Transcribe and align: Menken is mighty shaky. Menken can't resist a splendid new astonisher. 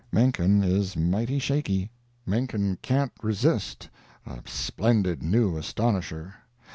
Menken 0.11 0.63
is 0.63 0.97
mighty 0.97 1.37
shaky. 1.37 1.91
Menken 2.25 2.79
can't 2.81 3.11
resist 3.21 3.87
a 4.25 4.39
splendid 4.47 5.21
new 5.21 5.55
astonisher. 5.59 6.33